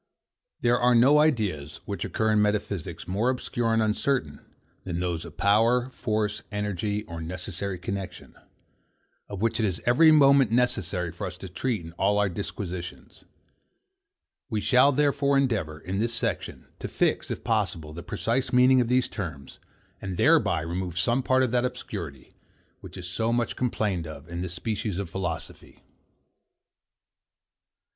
[0.61, 0.61] 49.
[0.61, 4.43] There are no ideas, which occur in metaphysics, more obscure and uncertain,
[4.83, 8.33] than those of power, force, energy or necessary connexion,
[9.29, 13.25] of which it is every moment necessary for us to treat in all our disquisitions.
[14.49, 18.87] We shall, therefore, endeavour, in this section, to fix, if possible, the precise meaning of
[18.87, 19.59] these terms,
[20.01, 22.33] and thereby remove some part of that obscurity,
[22.79, 25.83] which is so much complained of in this species of philosophy.